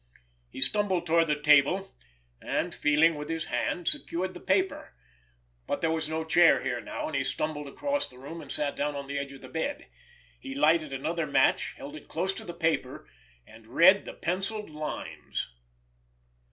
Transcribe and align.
He 0.49 0.61
stumbled 0.61 1.05
toward 1.05 1.27
the 1.27 1.39
table, 1.39 1.95
and, 2.41 2.73
feeling 2.73 3.13
with 3.13 3.29
his 3.29 3.45
hand, 3.53 3.87
secured 3.87 4.33
the 4.33 4.39
paper—but 4.39 5.79
there 5.81 5.91
was 5.91 6.09
no 6.09 6.25
chair 6.25 6.63
here 6.63 6.81
now, 6.81 7.05
and 7.05 7.15
he 7.15 7.23
stumbled 7.23 7.67
across 7.67 8.07
the 8.07 8.17
room, 8.17 8.41
and 8.41 8.51
sat 8.51 8.75
down 8.75 8.95
on 8.95 9.05
the 9.05 9.19
edge 9.19 9.31
of 9.31 9.41
the 9.41 9.47
bed. 9.47 9.85
He 10.39 10.55
lighted 10.55 10.91
another 10.91 11.27
match, 11.27 11.73
held 11.77 11.95
it 11.95 12.07
close 12.07 12.33
to 12.33 12.43
the 12.43 12.55
paper, 12.55 13.07
and 13.45 13.67
read 13.67 14.05
the 14.05 14.13
pencilled 14.15 14.71
lines. 14.71 15.53